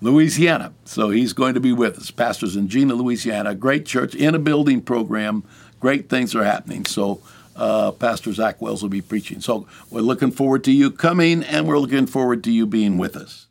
Louisiana. 0.00 0.72
So 0.84 1.10
he's 1.10 1.32
going 1.32 1.54
to 1.54 1.60
be 1.60 1.72
with 1.72 1.98
us. 1.98 2.10
Pastors 2.10 2.56
in 2.56 2.68
Jena, 2.68 2.94
Louisiana. 2.94 3.54
Great 3.54 3.86
church 3.86 4.14
in 4.14 4.34
a 4.34 4.38
building 4.38 4.82
program. 4.82 5.44
Great 5.80 6.08
things 6.08 6.34
are 6.34 6.44
happening. 6.44 6.84
So 6.84 7.22
uh, 7.56 7.92
Pastor 7.92 8.32
Zach 8.32 8.60
Wells 8.60 8.82
will 8.82 8.90
be 8.90 9.00
preaching. 9.00 9.40
So 9.40 9.66
we're 9.88 10.00
looking 10.00 10.32
forward 10.32 10.64
to 10.64 10.72
you 10.72 10.90
coming, 10.90 11.44
and 11.44 11.68
we're 11.68 11.78
looking 11.78 12.06
forward 12.06 12.42
to 12.44 12.50
you 12.50 12.66
being 12.66 12.98
with 12.98 13.16
us. 13.16 13.46